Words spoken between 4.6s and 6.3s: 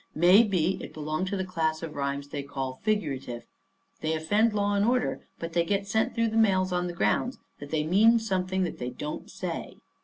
and order, but they get sent through